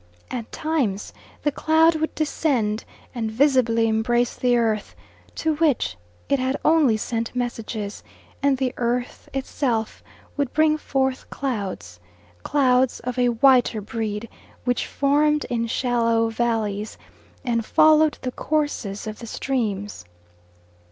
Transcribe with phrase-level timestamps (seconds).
[0.31, 1.13] At times
[1.43, 4.95] the cloud would descend and visibly embrace the earth,
[5.35, 5.95] to which
[6.27, 8.01] it had only sent messages;
[8.41, 10.01] and the earth itself
[10.37, 11.99] would bring forth clouds
[12.41, 14.27] clouds of a whiter breed
[14.65, 16.97] which formed in shallow valleys
[17.45, 20.05] and followed the courses of the streams.